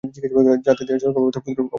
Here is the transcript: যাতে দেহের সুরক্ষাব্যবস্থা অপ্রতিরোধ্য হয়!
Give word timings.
যাতে 0.65 0.83
দেহের 0.87 1.01
সুরক্ষাব্যবস্থা 1.01 1.39
অপ্রতিরোধ্য 1.39 1.59
হয়! 1.59 1.69